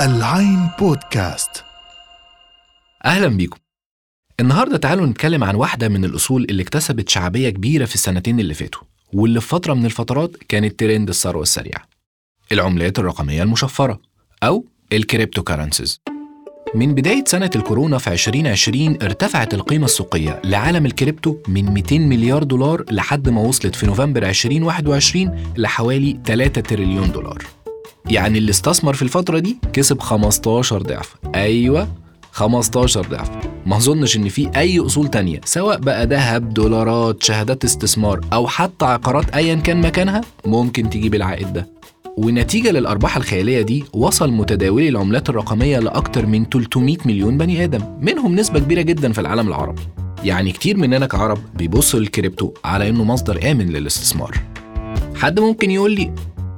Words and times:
العين 0.00 0.68
بودكاست. 0.78 1.64
أهلا 3.04 3.28
بيكم. 3.28 3.58
النهاردة 4.40 4.76
تعالوا 4.76 5.06
نتكلم 5.06 5.44
عن 5.44 5.54
واحدة 5.54 5.88
من 5.88 6.04
الأصول 6.04 6.46
اللي 6.50 6.62
اكتسبت 6.62 7.08
شعبية 7.08 7.50
كبيرة 7.50 7.84
في 7.84 7.94
السنتين 7.94 8.40
اللي 8.40 8.54
فاتوا 8.54 8.82
واللي 9.12 9.40
في 9.40 9.48
فترة 9.48 9.74
من 9.74 9.86
الفترات 9.86 10.36
كانت 10.48 10.80
ترند 10.80 11.08
الثروة 11.08 11.42
السريعة. 11.42 11.82
العملات 12.52 12.98
الرقمية 12.98 13.42
المشفرة 13.42 14.00
أو 14.42 14.64
ال 14.92 15.42
cryptocurrencies 15.42 16.00
من 16.74 16.94
بداية 16.94 17.24
سنة 17.26 17.50
الكورونا 17.56 17.98
في 17.98 18.12
2020 18.12 18.98
ارتفعت 19.02 19.54
القيمة 19.54 19.84
السوقية 19.84 20.40
لعالم 20.44 20.86
الكريبتو 20.86 21.36
من 21.48 21.64
200 21.74 21.98
مليار 21.98 22.42
دولار 22.42 22.84
لحد 22.90 23.28
ما 23.28 23.40
وصلت 23.40 23.74
في 23.74 23.86
نوفمبر 23.86 24.22
2021 24.28 25.52
لحوالي 25.56 26.20
3 26.24 26.60
تريليون 26.60 27.12
دولار. 27.12 27.44
يعني 28.10 28.38
اللي 28.38 28.50
استثمر 28.50 28.92
في 28.94 29.02
الفترة 29.02 29.38
دي 29.38 29.58
كسب 29.72 30.00
15 30.00 30.82
ضعف. 30.82 31.14
أيوة 31.34 31.88
15 32.32 33.02
ضعف. 33.06 33.30
ما 33.66 33.76
أظنش 33.76 34.16
إن 34.16 34.28
في 34.28 34.50
أي 34.56 34.78
أصول 34.80 35.08
تانية 35.08 35.40
سواء 35.44 35.78
بقى 35.78 36.06
ذهب 36.06 36.54
دولارات 36.54 37.22
شهادات 37.22 37.64
استثمار 37.64 38.20
أو 38.32 38.46
حتى 38.46 38.84
عقارات 38.84 39.30
ايا 39.30 39.54
كان 39.54 39.80
مكانها 39.80 40.20
ممكن 40.46 40.90
تجيب 40.90 41.14
العائد 41.14 41.52
ده. 41.52 41.68
ونتيجة 42.16 42.70
للأرباح 42.70 43.16
الخيالية 43.16 43.62
دي 43.62 43.84
وصل 43.92 44.32
متداولي 44.32 44.88
العملات 44.88 45.28
الرقمية 45.28 45.78
لأكتر 45.78 46.26
من 46.26 46.44
300 46.44 46.96
مليون 47.04 47.38
بني 47.38 47.64
آدم 47.64 47.80
منهم 48.00 48.34
نسبة 48.36 48.60
كبيرة 48.60 48.82
جدا 48.82 49.12
في 49.12 49.20
العالم 49.20 49.48
العربي. 49.48 49.82
يعني 50.24 50.52
كتير 50.52 50.76
مننا 50.76 51.06
كعرب 51.06 51.38
بيبصوا 51.54 52.00
للكريبتو 52.00 52.52
على 52.64 52.88
إنه 52.88 53.04
مصدر 53.04 53.50
آمن 53.50 53.66
للاستثمار. 53.68 54.34
حد 55.16 55.40
ممكن 55.40 55.70
يقول 55.70 55.92
لي 55.92 56.12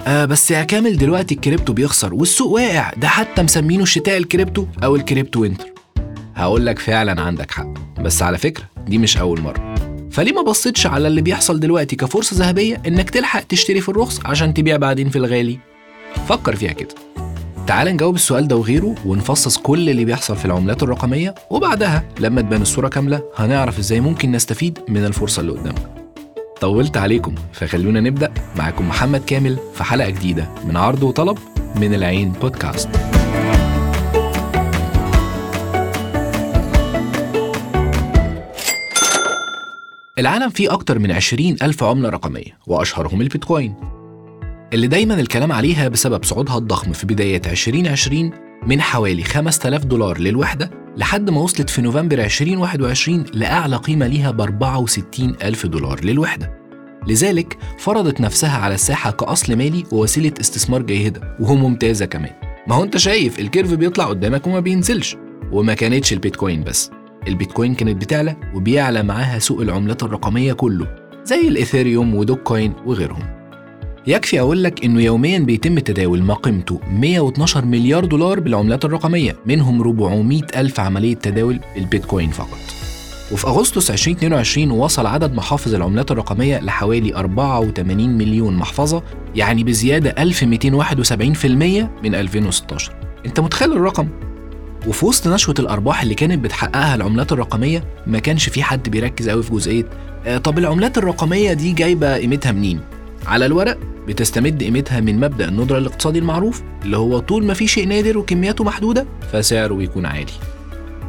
آه 0.06 0.24
بس 0.24 0.50
يا 0.50 0.64
كامل 0.64 0.96
دلوقتي 0.98 1.34
الكريبتو 1.34 1.72
بيخسر 1.72 2.14
والسوق 2.14 2.52
واقع. 2.52 2.92
ده 2.96 3.08
حتى 3.08 3.42
مسمينه 3.42 3.84
شتاء 3.84 4.16
الكريبتو 4.18 4.66
أو 4.84 4.96
ال 4.96 5.02
crypto 5.02 5.40
winter. 5.40 5.66
هقول 6.34 6.66
لك 6.66 6.78
فعلا 6.78 7.20
عندك 7.20 7.50
حق. 7.50 8.00
بس 8.00 8.22
على 8.22 8.38
فكرة 8.38 8.64
دي 8.86 8.98
مش 8.98 9.16
أول 9.16 9.40
مرة. 9.40 9.74
فليه 10.10 10.32
ما 10.32 10.42
بصيتش 10.42 10.86
على 10.86 11.08
اللي 11.08 11.22
بيحصل 11.22 11.60
دلوقتي 11.60 11.96
كفرصة 11.96 12.36
ذهبية 12.36 12.82
إنك 12.86 13.10
تلحق 13.10 13.40
تشتري 13.42 13.80
في 13.80 13.88
الرخص 13.88 14.20
عشان 14.24 14.54
تبيع 14.54 14.76
بعدين 14.76 15.08
في 15.10 15.16
الغالي؟ 15.16 15.58
فكر 16.28 16.56
فيها 16.56 16.72
كده. 16.72 16.94
تعال 17.66 17.88
نجاوب 17.88 18.14
السؤال 18.14 18.48
ده 18.48 18.56
وغيره 18.56 18.94
ونفصص 19.04 19.56
كل 19.56 19.90
اللي 19.90 20.04
بيحصل 20.04 20.36
في 20.36 20.44
العملات 20.44 20.82
الرقمية 20.82 21.34
وبعدها 21.50 22.04
لما 22.20 22.40
تبان 22.42 22.62
الصورة 22.62 22.88
كاملة 22.88 23.22
هنعرف 23.36 23.78
إزاي 23.78 24.00
ممكن 24.00 24.32
نستفيد 24.32 24.78
من 24.88 25.04
الفرصة 25.04 25.40
اللي 25.40 25.52
قدامنا. 25.52 25.99
طولت 26.60 26.96
عليكم 26.96 27.34
فخلونا 27.52 28.00
نبدأ 28.00 28.32
معاكم 28.56 28.88
محمد 28.88 29.24
كامل 29.24 29.58
في 29.74 29.84
حلقة 29.84 30.10
جديدة 30.10 30.48
من 30.64 30.76
عرض 30.76 31.02
وطلب 31.02 31.38
من 31.76 31.94
العين 31.94 32.32
بودكاست. 32.32 32.88
العالم 40.18 40.48
فيه 40.48 40.72
أكتر 40.72 40.98
من 40.98 41.12
20 41.12 41.56
ألف 41.62 41.84
عملة 41.84 42.08
رقمية 42.08 42.58
وأشهرهم 42.66 43.20
البيتكوين. 43.20 43.74
اللي 44.72 44.86
دايما 44.86 45.14
الكلام 45.14 45.52
عليها 45.52 45.88
بسبب 45.88 46.24
صعودها 46.24 46.58
الضخم 46.58 46.92
في 46.92 47.06
بداية 47.06 47.42
2020 47.46 48.30
من 48.66 48.80
حوالي 48.80 49.24
5000 49.24 49.84
دولار 49.84 50.18
للوحدة 50.18 50.70
لحد 50.96 51.30
ما 51.30 51.40
وصلت 51.40 51.70
في 51.70 51.82
نوفمبر 51.82 52.18
2021 52.18 53.24
لأعلى 53.34 53.76
قيمة 53.76 54.06
ليها 54.06 54.30
ب 54.30 54.40
64 54.40 55.36
ألف 55.42 55.66
دولار 55.66 56.04
للوحدة. 56.04 56.60
لذلك 57.06 57.58
فرضت 57.78 58.20
نفسها 58.20 58.58
على 58.58 58.74
الساحة 58.74 59.10
كأصل 59.10 59.56
مالي 59.56 59.84
ووسيلة 59.92 60.32
استثمار 60.40 60.82
جيدة 60.82 61.36
وممتازة 61.40 62.06
كمان. 62.06 62.32
ما 62.66 62.74
هو 62.74 62.82
انت 62.82 62.96
شايف 62.96 63.38
ال 63.38 63.44
curve 63.44 63.74
بيطلع 63.74 64.04
قدامك 64.04 64.46
وما 64.46 64.60
بينزلش. 64.60 65.16
وما 65.52 65.74
كانتش 65.74 66.12
البيتكوين 66.12 66.64
بس. 66.64 66.90
البيتكوين 67.28 67.74
كانت 67.74 68.00
بتعلى 68.02 68.36
وبيعلى 68.54 69.02
معاها 69.02 69.38
سوق 69.38 69.60
العملات 69.60 70.02
الرقمية 70.02 70.52
كله 70.52 70.86
زي 71.24 71.48
الإيثيريوم 71.48 72.14
و 72.14 72.38
Dogecoin 72.40 72.72
وغيرهم. 72.86 73.39
يكفي 74.06 74.40
أقول 74.40 74.64
لك 74.64 74.84
إنه 74.84 75.00
يوميا 75.02 75.38
بيتم 75.38 75.78
تداول 75.78 76.22
ما 76.22 76.34
قيمته 76.34 76.80
112 76.92 77.64
مليار 77.64 78.04
دولار 78.04 78.40
بالعملات 78.40 78.84
الرقمية 78.84 79.36
منهم 79.46 79.80
400 79.80 80.42
ألف 80.56 80.80
عملية 80.80 81.14
تداول 81.14 81.60
بالبيتكوين 81.74 82.30
فقط 82.30 82.58
وفي 83.32 83.46
أغسطس 83.46 83.90
2022 83.90 84.70
وصل 84.70 85.06
عدد 85.06 85.34
محافظ 85.34 85.74
العملات 85.74 86.10
الرقمية 86.10 86.58
لحوالي 86.60 87.14
84 87.16 88.08
مليون 88.08 88.54
محفظة 88.56 89.02
يعني 89.34 89.64
بزيادة 89.64 90.14
1271% 90.24 91.44
من 92.04 92.14
2016 92.14 92.92
أنت 93.26 93.40
متخيل 93.40 93.72
الرقم؟ 93.72 94.08
وفي 94.86 95.06
وسط 95.06 95.28
نشوة 95.28 95.54
الأرباح 95.58 96.02
اللي 96.02 96.14
كانت 96.14 96.44
بتحققها 96.44 96.94
العملات 96.94 97.32
الرقمية 97.32 97.84
ما 98.06 98.18
كانش 98.18 98.48
في 98.48 98.62
حد 98.62 98.88
بيركز 98.88 99.28
قوي 99.28 99.42
في 99.42 99.52
جزئية 99.52 99.84
آه 100.26 100.38
طب 100.38 100.58
العملات 100.58 100.98
الرقمية 100.98 101.52
دي 101.52 101.72
جايبة 101.72 102.16
قيمتها 102.16 102.52
منين؟ 102.52 102.80
على 103.26 103.46
الورق 103.46 103.78
بتستمد 104.08 104.62
قيمتها 104.62 105.00
من 105.00 105.20
مبدأ 105.20 105.48
الندرة 105.48 105.78
الاقتصادي 105.78 106.18
المعروف 106.18 106.62
اللي 106.84 106.96
هو 106.96 107.18
طول 107.18 107.44
ما 107.44 107.54
في 107.54 107.66
شيء 107.66 107.88
نادر 107.88 108.18
وكمياته 108.18 108.64
محدودة 108.64 109.06
فسعره 109.32 109.74
بيكون 109.74 110.06
عالي. 110.06 110.32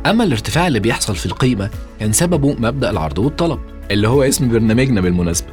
أما 0.05 0.23
الارتفاع 0.23 0.67
اللي 0.67 0.79
بيحصل 0.79 1.15
في 1.15 1.25
القيمة 1.25 1.69
كان 1.99 2.11
سببه 2.11 2.55
مبدأ 2.59 2.89
العرض 2.89 3.19
والطلب 3.19 3.59
اللي 3.91 4.07
هو 4.07 4.23
اسم 4.23 4.49
برنامجنا 4.49 5.01
بالمناسبة. 5.01 5.47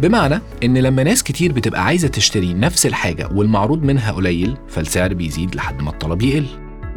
بمعنى 0.00 0.40
إن 0.64 0.78
لما 0.78 1.02
ناس 1.02 1.22
كتير 1.22 1.52
بتبقى 1.52 1.84
عايزة 1.84 2.08
تشتري 2.08 2.54
نفس 2.54 2.86
الحاجة 2.86 3.28
والمعروض 3.34 3.82
منها 3.82 4.12
قليل 4.12 4.56
فالسعر 4.68 5.14
بيزيد 5.14 5.54
لحد 5.54 5.82
ما 5.82 5.90
الطلب 5.90 6.22
يقل. 6.22 6.46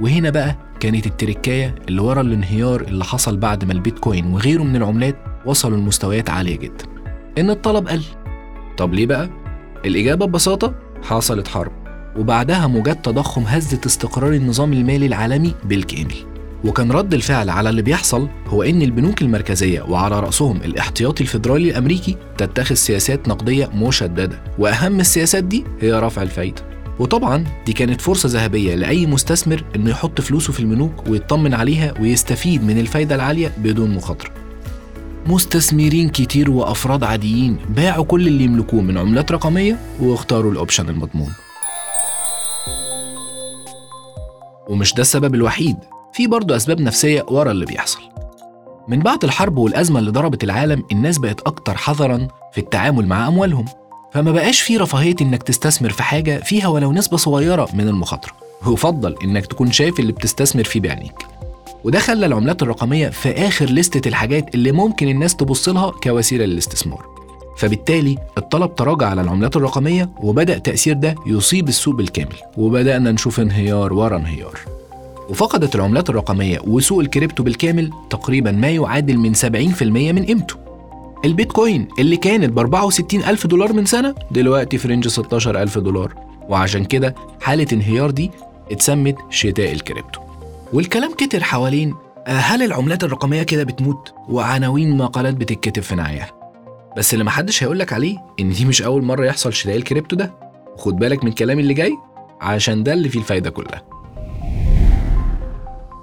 وهنا 0.01 0.29
بقى 0.29 0.55
كانت 0.79 1.05
التركاية 1.07 1.75
اللي 1.89 2.01
ورا 2.01 2.21
الانهيار 2.21 2.81
اللي 2.81 3.03
حصل 3.03 3.37
بعد 3.37 3.65
ما 3.65 3.73
البيتكوين 3.73 4.25
وغيره 4.25 4.63
من 4.63 4.75
العملات 4.75 5.15
وصلوا 5.45 5.77
لمستويات 5.77 6.29
عالية 6.29 6.57
جدا. 6.57 6.85
إن 7.37 7.49
الطلب 7.49 7.87
قل. 7.87 8.03
طب 8.77 8.93
ليه 8.93 9.05
بقى؟ 9.05 9.29
الإجابة 9.85 10.25
ببساطة 10.25 10.73
حصلت 11.03 11.47
حرب 11.47 11.71
وبعدها 12.17 12.67
موجات 12.67 13.05
تضخم 13.05 13.41
هزت 13.41 13.85
استقرار 13.85 14.33
النظام 14.33 14.73
المالي 14.73 15.05
العالمي 15.05 15.53
بالكامل. 15.63 16.15
وكان 16.65 16.91
رد 16.91 17.13
الفعل 17.13 17.49
على 17.49 17.69
اللي 17.69 17.81
بيحصل 17.81 18.27
هو 18.47 18.63
إن 18.63 18.81
البنوك 18.81 19.21
المركزية 19.21 19.81
وعلى 19.81 20.19
رأسهم 20.19 20.57
الاحتياطي 20.57 21.23
الفيدرالي 21.23 21.71
الأمريكي 21.71 22.17
تتخذ 22.37 22.75
سياسات 22.75 23.27
نقدية 23.27 23.69
مشددة. 23.75 24.43
وأهم 24.59 24.99
السياسات 24.99 25.43
دي 25.43 25.63
هي 25.81 25.93
رفع 25.93 26.21
الفايدة. 26.21 26.61
وطبعا 26.99 27.43
دي 27.65 27.73
كانت 27.73 28.01
فرصة 28.01 28.29
ذهبية 28.29 28.75
لأي 28.75 29.05
مستثمر 29.05 29.63
إنه 29.75 29.89
يحط 29.89 30.21
فلوسه 30.21 30.53
في 30.53 30.59
البنوك 30.59 31.07
ويطمن 31.07 31.53
عليها 31.53 31.93
ويستفيد 32.01 32.63
من 32.63 32.79
الفايدة 32.79 33.15
العالية 33.15 33.51
بدون 33.57 33.95
مخاطرة. 33.95 34.42
مستثمرين 35.25 36.09
كتير 36.09 36.51
وأفراد 36.51 37.03
عاديين. 37.03 37.57
باعوا 37.69 38.05
كل 38.05 38.27
اللي 38.27 38.43
يملكوه 38.43 38.81
من 38.81 38.97
عملات 38.97 39.31
رقمية 39.31 39.79
واختاروا 39.99 40.51
الأوبشن 40.51 40.89
المضمون. 40.89 41.33
ومش 44.69 44.93
ده 44.93 45.01
السبب 45.01 45.35
الوحيد 45.35 45.77
في 46.13 46.27
برضه 46.27 46.55
أسباب 46.55 46.81
نفسية 46.81 47.25
ورا 47.27 47.51
اللي 47.51 47.65
بيحصل. 47.65 47.99
من 48.87 48.99
بعد 48.99 49.23
الحرب 49.23 49.57
والأزمة 49.57 49.99
اللي 49.99 50.11
ضربت 50.11 50.43
العالم 50.43 50.83
الناس 50.91 51.17
بقت 51.17 51.41
أكتر 51.41 51.77
حذرا 51.77 52.27
في 52.51 52.57
التعامل 52.57 53.07
مع 53.07 53.27
أموالهم. 53.27 53.65
فما 54.13 54.31
بقاش 54.31 54.61
في 54.61 54.77
رفاهية 54.77 55.15
إنك 55.21 55.43
تستثمر 55.43 55.89
في 55.89 56.03
حاجة 56.03 56.37
فيها 56.37 56.67
ولو 56.67 56.91
نسبة 56.91 57.17
صغيرة 57.17 57.69
من 57.73 57.87
المخاطرة. 57.87 58.31
ويفضل 58.65 59.15
إنك 59.23 59.45
تكون 59.45 59.71
شايف 59.71 59.99
اللي 59.99 60.11
بتستثمر 60.11 60.63
فيه 60.63 60.79
بعينيك. 60.79 61.25
وده 61.83 61.99
خلى 61.99 62.25
العملات 62.25 62.61
الرقمية 62.63 63.09
في 63.09 63.31
آخر 63.47 63.65
لستة 63.65 64.07
الحاجات 64.09 64.55
اللي 64.55 64.71
ممكن 64.71 65.07
الناس 65.07 65.35
تبص 65.35 65.69
لها 65.69 65.91
كوسيلة 65.91 66.45
للاستثمار. 66.45 67.05
فبالتالي 67.57 68.17
الطلب 68.37 68.75
تراجع 68.75 69.07
على 69.07 69.21
العملات 69.21 69.55
الرقمية 69.55 70.09
وبدأ 70.21 70.57
تأثير 70.57 70.93
ده 70.95 71.15
يصيب 71.25 71.67
السوق 71.67 71.95
بالكامل 71.95 72.35
وبدأنا 72.57 73.11
نشوف 73.11 73.39
انهيار 73.39 73.93
ورا 73.93 74.17
انهيار. 74.17 74.59
وفقدت 75.29 75.75
العملات 75.75 76.09
الرقمية 76.09 76.59
وسوق 76.67 76.99
الكريبتو 76.99 77.43
بالكامل 77.43 77.89
تقريبا 78.09 78.51
ما 78.51 78.69
يعادل 78.69 79.17
من 79.17 79.33
70% 79.33 80.11
من 80.11 80.25
قيمته. 80.25 80.55
البيتكوين 81.25 81.87
اللي 81.99 82.17
كانت 82.17 82.49
ب 82.53 82.59
64 82.59 83.23
ألف 83.23 83.47
دولار 83.47 83.73
من 83.73 83.85
سنة 83.85 84.15
دلوقتي 84.31 84.77
في 84.77 84.87
range 84.87 85.07
16 85.07 85.61
ألف 85.61 85.77
دولار 85.77 86.13
وعشان 86.49 86.85
كده 86.85 87.15
حالة 87.41 87.67
انهيار 87.73 88.11
دي 88.11 88.31
اتسمت 88.71 89.15
شتاء 89.29 89.71
الكريبتو. 89.73 90.22
والكلام 90.73 91.13
كتر 91.13 91.43
حوالين 91.43 91.95
هل 92.27 92.63
العملات 92.63 93.03
الرقمية 93.03 93.43
كده 93.43 93.63
بتموت؟ 93.63 94.13
وعناوين 94.29 94.97
مقالات 94.97 95.33
بتتكتب 95.33 95.81
في 95.83 95.95
نعيها 95.95 96.31
بس 96.97 97.13
اللي 97.13 97.23
محدش 97.25 97.63
هيقولك 97.63 97.93
عليه 97.93 98.17
إن 98.39 98.49
دي 98.49 98.65
مش 98.65 98.81
أول 98.81 99.03
مرة 99.03 99.25
يحصل 99.25 99.53
شتاء 99.53 99.75
الكريبتو 99.75 100.15
ده. 100.15 100.33
وخد 100.75 100.95
بالك 100.95 101.23
من 101.23 101.31
كلامي 101.31 101.61
اللي 101.61 101.73
جاي 101.73 101.97
عشان 102.41 102.83
ده 102.83 102.93
اللي 102.93 103.09
فيه 103.09 103.19
الفايدة 103.19 103.49
كلها. 103.49 103.81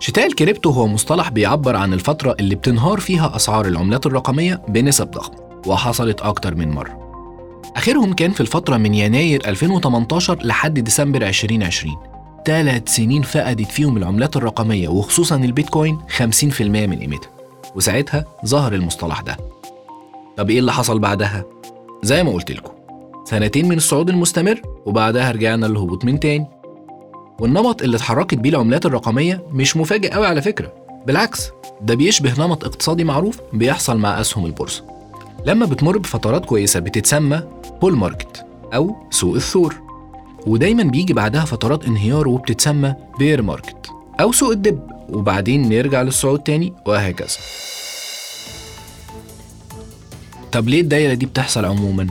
شتاء 0.01 0.27
الكريبتو 0.27 0.71
هو 0.71 0.87
مصطلح 0.87 1.29
بيعبر 1.29 1.77
عن 1.77 1.93
الفترة 1.93 2.37
اللي 2.41 2.55
بتنهار 2.55 3.01
فيها 3.01 3.37
أسعار 3.37 3.67
العملات 3.67 4.07
الرقمية 4.07 4.63
بنسب 4.69 5.11
ضخمة 5.11 5.37
وحصلت 5.67 6.21
أكتر 6.21 6.55
من 6.55 6.71
مرة. 6.71 7.01
آخرهم 7.77 8.13
كان 8.13 8.31
في 8.31 8.41
الفترة 8.41 8.77
من 8.77 8.95
يناير 8.95 9.49
2018 9.49 10.39
لحد 10.43 10.79
ديسمبر 10.81 11.23
2020 11.23 11.97
ثلاث 12.45 12.89
سنين 12.89 13.23
فقدت 13.23 13.71
فيهم 13.71 13.97
العملات 13.97 14.37
الرقمية 14.37 14.89
وخصوصا 14.89 15.37
البيتكوين 15.37 15.99
50% 16.19 16.61
من 16.63 16.99
قيمتها. 16.99 17.31
وساعتها 17.77 18.25
ظهر 18.47 18.73
المصطلح 18.75 19.21
ده. 19.21 19.37
طب 20.37 20.51
إيه 20.51 20.59
اللي 20.59 20.73
حصل 20.73 20.99
بعدها؟ 20.99 21.45
زي 22.03 22.25
ما 22.25 22.33
قلت 22.33 22.51
لكم 22.51 22.73
سنتين 23.25 23.69
من 23.69 23.77
الصعود 23.77 24.09
المستمر 24.09 24.63
وبعدها 24.87 25.31
رجعنا 25.31 25.67
للهبوط 25.67 26.05
من 26.05 26.21
تاني. 26.21 26.47
والنمط 27.41 27.83
اللي 27.83 27.97
اتحركت 27.97 28.35
بيه 28.35 28.51
العملات 28.51 28.87
الرقمية 28.87 29.43
مش 29.53 29.77
مفاجئ 29.77 30.11
قوي 30.13 30.27
على 30.27 30.43
فكرة. 30.43 30.73
بالعكس 31.07 31.51
ده 31.81 31.95
بيشبه 31.95 32.47
نمط 32.47 32.65
اقتصادي 32.65 33.05
معروف 33.05 33.41
بيحصل 33.53 33.99
مع 33.99 34.21
أسهم 34.21 34.47
البورصة. 34.47 34.85
لما 35.47 35.67
بتمر 35.67 35.99
بفترات 35.99 36.45
كويسة 36.45 36.81
بتتسمى 36.81 37.43
bull 37.81 37.97
market 37.97 38.47
أو 38.75 38.97
سوق 39.11 39.35
الثور. 39.35 39.90
ودايما 40.47 40.83
بيجي 40.83 41.13
بعدها 41.13 41.45
فترات 41.45 41.85
انهيار 41.85 42.29
وبتتسمى 42.29 42.95
bear 43.19 43.43
market 43.43 43.91
أو 44.21 44.33
سوق 44.33 44.51
الدب 44.51 44.81
وبعدين 45.09 45.69
نرجع 45.69 46.03
للصعود 46.03 46.39
تاني 46.41 46.73
وهكذا 46.87 47.29
طب 50.53 50.69
ليه 50.69 50.81
الدايرة 50.81 51.15
دي 51.15 51.27
بتحصل 51.27 51.65
عموما؟ 51.65 52.07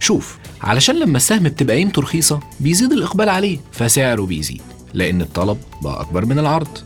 شوف 0.00 0.38
علشان 0.62 0.98
لما 0.98 1.16
السهم 1.16 1.42
بتبقى 1.42 1.76
قيمته 1.76 2.02
رخيصة 2.02 2.40
بيزيد 2.60 2.92
الإقبال 2.92 3.28
عليه 3.28 3.58
فسعره 3.72 4.22
بيزيد 4.22 4.62
لأن 4.94 5.20
الطلب 5.22 5.58
بقى 5.82 6.00
أكبر 6.00 6.24
من 6.24 6.38
العرض 6.38 6.78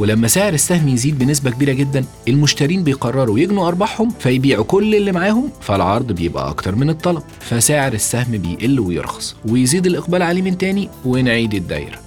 ولما 0.00 0.28
سعر 0.28 0.52
السهم 0.52 0.88
يزيد 0.88 1.18
بنسبة 1.18 1.50
كبيرة 1.50 1.72
جدا 1.72 2.04
المشترين 2.28 2.84
بيقرروا 2.84 3.38
يجنوا 3.38 3.68
أرباحهم 3.68 4.10
فيبيعوا 4.20 4.64
كل 4.64 4.94
اللي 4.94 5.12
معاهم 5.12 5.50
فالعرض 5.60 6.12
بيبقى 6.12 6.50
أكتر 6.50 6.74
من 6.74 6.90
الطلب 6.90 7.22
فسعر 7.40 7.92
السهم 7.92 8.38
بيقل 8.38 8.80
ويرخص 8.80 9.36
ويزيد 9.48 9.86
الإقبال 9.86 10.22
عليه 10.22 10.42
من 10.42 10.58
تاني 10.58 10.88
ونعيد 11.04 11.54
الدايرة. 11.54 11.98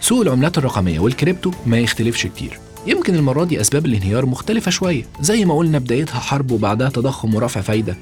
سوق 0.00 0.20
العملات 0.20 0.58
الرقمية 0.58 1.00
والكريبتو 1.00 1.50
ما 1.66 1.78
يختلفش 1.78 2.26
كتير. 2.26 2.58
يمكن 2.86 3.14
المرة 3.14 3.44
دي 3.44 3.60
أسباب 3.60 3.86
الانهيار 3.86 4.26
مختلفة 4.26 4.70
شوية 4.70 5.04
زي 5.20 5.44
ما 5.44 5.56
قلنا 5.58 5.78
بدايتها 5.78 6.20
حرب 6.20 6.50
وبعدها 6.50 6.88
تضخم 6.88 7.34
ورفع 7.34 7.60
فايدة. 7.60 7.96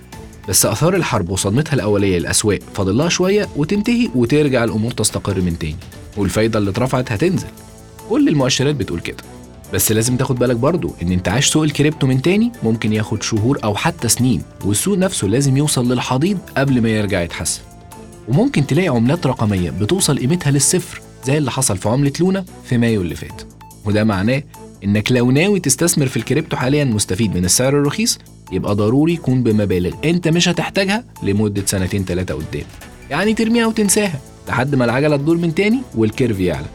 بس 0.48 0.66
آثار 0.66 0.96
الحرب 0.96 1.30
وصدمتها 1.30 1.74
الأولية 1.74 2.18
للأسواق 2.18 2.58
فاضلها 2.74 3.08
شوية 3.08 3.48
وتنتهي 3.56 4.08
وترجع 4.14 4.64
الأمور 4.64 4.90
تستقر 4.92 5.40
من 5.40 5.58
تاني 5.58 5.76
والفايدة 6.16 6.58
اللي 6.58 6.70
اترفعت 6.70 7.12
هتنزل. 7.12 7.48
كل 8.10 8.28
المؤشرات 8.28 8.74
بتقول 8.74 9.00
كده. 9.00 9.16
بس 9.74 9.92
لازم 9.92 10.16
تاخد 10.16 10.38
بالك 10.38 10.56
برضو 10.56 10.94
إن 11.02 11.12
انتعاش 11.12 11.46
سوق 11.48 11.62
الكريبتو 11.62 12.06
من 12.06 12.22
تاني 12.22 12.52
ممكن 12.62 12.92
ياخد 12.92 13.22
شهور 13.22 13.58
أو 13.64 13.74
حتى 13.74 14.08
سنين 14.08 14.42
والسوق 14.64 14.98
نفسه 14.98 15.26
لازم 15.26 15.56
يوصل 15.56 15.92
للحضيض 15.92 16.38
قبل 16.56 16.82
ما 16.82 16.88
يرجع 16.88 17.22
يتحسن. 17.22 17.60
وممكن 18.28 18.66
تلاقي 18.66 18.88
عملات 18.88 19.26
رقمية 19.26 19.70
بتوصل 19.70 20.18
قيمتها 20.18 20.50
للصفر 20.50 21.00
زي 21.24 21.38
اللي 21.38 21.50
حصل 21.50 21.76
في 21.76 21.88
عملة 21.88 22.12
لونا 22.20 22.44
في 22.64 22.78
مايو 22.78 23.02
اللي 23.02 23.14
فات. 23.14 23.42
وده 23.84 24.04
معناه 24.04 24.42
إنك 24.84 25.12
لو 25.12 25.30
ناوي 25.30 25.60
تستثمر 25.60 26.06
في 26.06 26.16
الكريبتو 26.16 26.56
حاليا 26.56 26.84
مستفيد 26.84 27.36
من 27.36 27.44
السعر 27.44 27.68
الرخيص 27.68 28.18
يبقى 28.52 28.74
ضروري 28.74 29.12
يكون 29.12 29.42
بمبالغ 29.42 29.94
أنت 30.04 30.28
مش 30.28 30.48
هتحتاجها 30.48 31.04
لمدة 31.22 31.62
سنتين 31.66 32.04
ثلاثة 32.04 32.34
قدام. 32.34 32.64
يعني 33.10 33.34
ترميها 33.34 33.66
وتنساها 33.66 34.20
لحد 34.48 34.74
ما 34.74 34.84
العجلة 34.84 35.16
تدور 35.16 35.36
من 35.36 35.54
تاني 35.54 35.78
وال 35.94 36.07
curve 36.07 36.40
يعلى. 36.40 36.66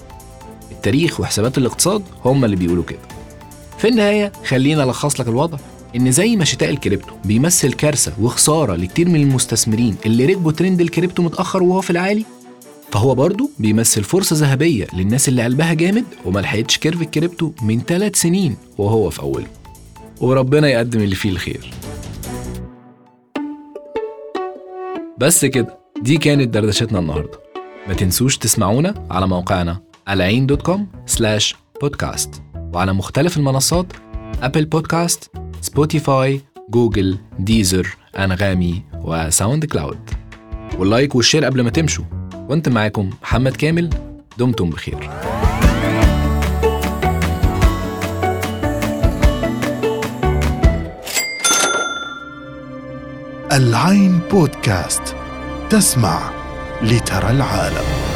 التاريخ 0.81 1.19
وحسابات 1.19 1.57
الاقتصاد 1.57 2.03
هم 2.25 2.45
اللي 2.45 2.55
بيقولوا 2.55 2.83
كده. 2.83 2.99
في 3.77 3.87
النهاية 3.87 4.31
خلينا 4.45 4.83
ألخص 4.83 5.19
لك 5.19 5.27
الوضع 5.27 5.57
إن 5.95 6.11
زي 6.11 6.35
ما 6.35 6.45
شتاء 6.45 6.69
الكريبتو 6.69 7.13
بيمثل 7.25 7.73
كارثة 7.73 8.13
وخسارة 8.21 8.75
لكتير 8.75 9.09
من 9.09 9.21
المستثمرين 9.21 9.95
اللي 10.05 10.25
ركبوا 10.25 10.51
trend 10.51 10.81
ال 10.81 10.87
crypto 10.87 11.23
متأخر 11.23 11.63
وهو 11.63 11.81
في 11.81 11.89
العالي 11.89 12.25
فهو 12.91 13.15
برضه 13.15 13.49
بيمثل 13.59 14.03
فرصة 14.03 14.35
ذهبية 14.35 14.87
للناس 14.93 15.29
اللي 15.29 15.43
قلبها 15.43 15.73
جامد 15.73 16.05
وما 16.25 16.39
لحقتش 16.39 16.77
curve 16.77 17.01
ال 17.01 17.08
crypto 17.08 17.51
من 17.61 17.81
ثلاث 17.81 18.15
سنين 18.15 18.55
وهو 18.77 19.09
في 19.09 19.21
أوله. 19.21 19.47
وربنا 20.21 20.67
يقدم 20.69 20.99
اللي 21.01 21.15
فيه 21.15 21.29
الخير. 21.29 21.73
بس 25.17 25.45
كده 25.45 25.77
دي 26.01 26.17
كانت 26.17 26.47
دردشتنا 26.53 26.99
النهارده. 26.99 27.39
ما 27.87 27.93
تنسوش 27.93 28.37
تسمعونا 28.37 29.07
على 29.11 29.27
موقعنا 29.27 29.90
العين 30.09 30.45
dot 30.45 30.61
com 30.61 30.87
slash 31.05 31.55
podcast 31.81 32.41
وعلى 32.55 32.93
مختلف 32.93 33.37
المنصات 33.37 33.85
Apple 34.41 34.65
Podcast 34.65 35.31
Spotify 35.61 36.41
Google 36.69 37.17
Deezer 37.39 37.97
أنغامي 38.17 38.83
و 38.93 39.65
SoundCloud 39.65 40.09
واللايك 40.77 41.15
والشير 41.15 41.45
قبل 41.45 41.61
ما 41.61 41.69
تمشوا. 41.69 42.05
وأنت 42.33 42.69
معاكم 42.69 43.09
محمد 43.21 43.55
كامل. 43.55 43.89
دمتم 44.37 44.69
بخير. 44.69 45.09
العين 53.51 54.19
بودكاست. 54.31 55.15
تسمع 55.69 56.31
لترى 56.81 57.29
العالم. 57.29 58.10